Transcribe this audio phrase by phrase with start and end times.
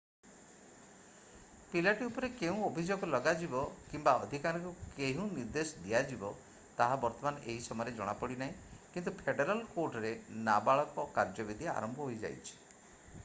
[1.73, 3.59] ପିଲାଟି ଉପରେ କେଉଁ ଅଭିଯୋଗ ଲଗାଯିବ
[3.91, 6.31] କିମ୍ବା ଅଧିକାରୀଙ୍କୁ କେଉଁ ନିର୍ଦ୍ଦେଶ ଦିଆଯିବ
[6.79, 10.15] ତାହା ବର୍ତ୍ତମାନ ଏହି ସମୟରେ ଜଣାପଡିନାହିଁ କିନ୍ତୁ ଫେଡେରାଲ୍ କୋର୍ଟରେ
[10.49, 12.59] ନାବାଳକ କାର୍ଯ୍ୟବିଧି ଆରମ୍ଭ ହୋଇଯାଇଛି